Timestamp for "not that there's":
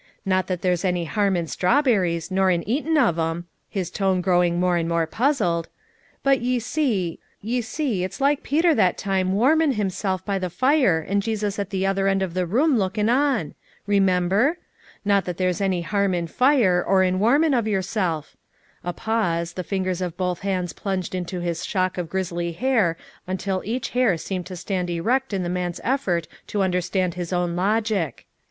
0.25-0.83, 15.05-15.61